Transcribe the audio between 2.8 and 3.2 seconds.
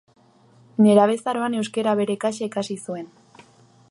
zuen.